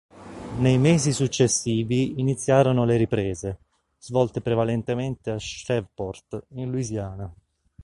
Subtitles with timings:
[0.57, 3.59] Nei mesi successivi iniziarono le riprese,
[3.99, 7.31] svolte prevalentemente a Shreveport, in Louisiana.